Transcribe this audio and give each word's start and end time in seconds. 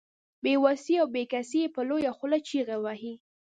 بې 0.43 0.53
وسي 0.63 0.95
او 1.01 1.07
بې 1.15 1.23
کسي 1.31 1.57
يې 1.63 1.73
په 1.75 1.81
لويه 1.89 2.11
خوله 2.17 2.37
چيغې 2.47 2.77
وهي. 2.83 3.13